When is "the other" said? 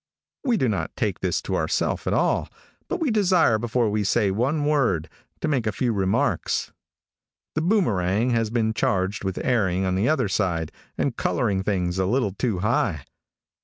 9.93-10.27